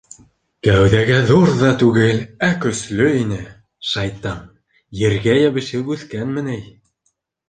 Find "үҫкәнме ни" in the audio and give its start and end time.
5.97-6.57